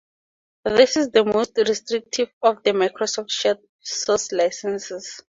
[0.65, 5.21] This is the most restrictive of the Microsoft Shared Source licenses.